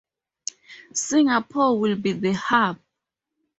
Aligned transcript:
Singapore 0.93 1.79
will 1.79 1.95
be 1.95 2.13
the 2.13 2.33
hub. 2.33 2.79